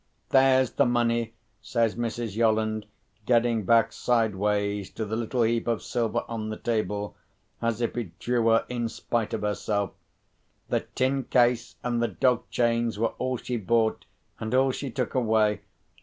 [0.29, 2.35] "There's the money," says Mrs.
[2.35, 2.87] Yolland,
[3.27, 7.15] getting back sideways to the little heap of silver on the table,
[7.61, 9.91] as if it drew her in spite of herself.
[10.69, 14.05] "The tin case and the dog chains were all she bought,
[14.39, 15.61] and all she took away.